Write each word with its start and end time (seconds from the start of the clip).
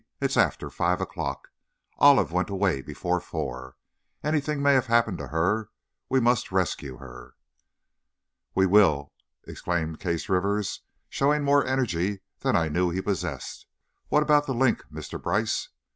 It's 0.19 0.35
after 0.35 0.71
five 0.71 0.99
o'clock, 0.99 1.49
Olive 1.99 2.31
went 2.31 2.49
away 2.49 2.81
before 2.81 3.19
four, 3.19 3.75
anything 4.23 4.59
may 4.59 4.73
have 4.73 4.87
happened 4.87 5.19
to 5.19 5.27
her 5.27 5.69
we 6.09 6.19
must 6.19 6.51
rescue 6.51 6.97
her!" 6.97 7.35
"We 8.55 8.65
will!" 8.65 9.13
exclaimed 9.47 9.99
Case 9.99 10.27
Rivers, 10.27 10.81
showing 11.07 11.43
more 11.43 11.63
energy 11.63 12.21
than 12.39 12.55
I 12.55 12.67
knew 12.67 12.89
he 12.89 12.99
possessed. 12.99 13.67
"What 14.07 14.23
about 14.23 14.47
'The 14.47 14.55
Link,' 14.55 14.83
Mr. 14.91 15.21
Brice?" 15.21 15.69